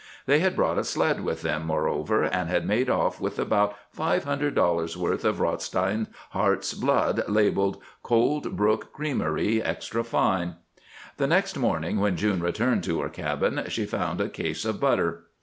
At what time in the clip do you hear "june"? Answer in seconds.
12.17-12.41